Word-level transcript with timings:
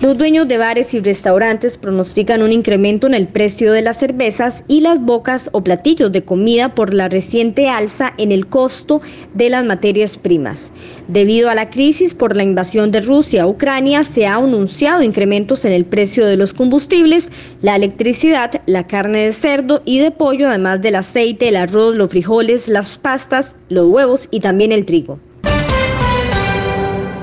Los 0.00 0.16
dueños 0.16 0.48
de 0.48 0.56
bares 0.56 0.94
y 0.94 1.00
restaurantes 1.00 1.76
pronostican 1.76 2.40
un 2.40 2.52
incremento 2.52 3.06
en 3.06 3.12
el 3.12 3.28
precio 3.28 3.70
de 3.72 3.82
las 3.82 3.98
cervezas 3.98 4.64
y 4.66 4.80
las 4.80 4.98
bocas 4.98 5.50
o 5.52 5.62
platillos 5.62 6.10
de 6.10 6.24
comida 6.24 6.74
por 6.74 6.94
la 6.94 7.10
reciente 7.10 7.68
alza 7.68 8.14
en 8.16 8.32
el 8.32 8.46
costo 8.46 9.02
de 9.34 9.50
las 9.50 9.62
materias 9.62 10.16
primas. 10.16 10.72
Debido 11.06 11.50
a 11.50 11.54
la 11.54 11.68
crisis 11.68 12.14
por 12.14 12.34
la 12.34 12.44
invasión 12.44 12.90
de 12.92 13.02
Rusia 13.02 13.42
a 13.42 13.46
Ucrania, 13.46 14.02
se 14.02 14.26
ha 14.26 14.36
anunciado 14.36 15.02
incrementos 15.02 15.66
en 15.66 15.72
el 15.72 15.84
precio 15.84 16.24
de 16.24 16.38
los 16.38 16.54
combustibles, 16.54 17.30
la 17.60 17.76
electricidad, 17.76 18.62
la 18.64 18.86
carne 18.86 19.26
de 19.26 19.32
cerdo 19.32 19.82
y 19.84 19.98
de 19.98 20.12
pollo, 20.12 20.48
además 20.48 20.80
del 20.80 20.94
aceite, 20.94 21.48
el 21.48 21.56
arroz, 21.56 21.94
los 21.94 22.08
frijoles, 22.08 22.68
las 22.68 22.96
pastas, 22.96 23.54
los 23.68 23.86
huevos 23.88 24.28
y 24.30 24.40
también 24.40 24.72
el 24.72 24.86
trigo. 24.86 25.18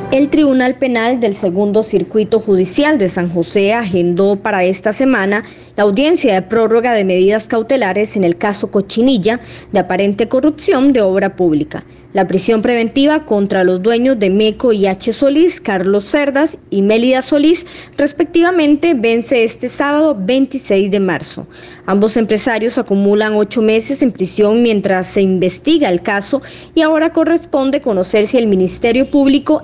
El 0.10 0.30
Tribunal 0.30 0.76
Penal 0.76 1.20
del 1.20 1.34
Segundo 1.34 1.84
Circuito 1.84 2.40
Judicial 2.40 2.98
de 2.98 3.10
San 3.10 3.28
José 3.30 3.74
agendó 3.74 4.38
para 4.38 4.64
esta 4.64 4.94
semana 4.94 5.44
la 5.76 5.84
audiencia 5.84 6.34
de 6.34 6.42
prórroga 6.44 6.94
de 6.94 7.04
medidas 7.04 7.50
cautelares 7.50 8.16
en 8.16 8.24
el 8.24 8.38
caso 8.38 8.72
Cochinilla 8.72 9.42
de 9.74 9.80
aparente 9.80 10.30
corrupción 10.30 10.94
de 10.94 11.02
obra 11.02 11.36
pública. 11.36 11.84
La 12.14 12.26
prisión 12.26 12.62
preventiva 12.62 13.26
contra 13.26 13.64
los 13.64 13.84
dueños 13.84 14.18
de 14.18 14.30
Meco 14.30 14.72
y 14.74 14.88
H. 14.88 15.12
Solís, 15.12 15.62
Carlos 15.62 16.06
Cerdas 16.06 16.58
y 16.72 16.82
Mélida 16.82 17.22
Solís, 17.22 17.68
respectivamente, 17.98 18.96
vence 18.96 19.44
este 19.44 19.68
sábado 19.70 20.18
26 20.18 20.90
de 20.90 21.00
marzo. 21.00 21.46
Ambos 21.86 22.18
empresarios 22.18 22.78
acumulan 22.78 23.36
ocho 23.36 23.62
meses 23.62 24.02
en 24.02 24.14
prisión 24.14 24.64
mientras 24.64 25.06
se 25.06 25.22
investiga 25.22 25.90
el 25.90 26.02
caso 26.02 26.42
y 26.74 26.82
ahora 26.82 27.12
corresponde 27.14 27.82
conocer 27.82 28.26
si 28.26 28.38
el 28.38 28.48
Ministerio 28.48 29.12
Público 29.12 29.64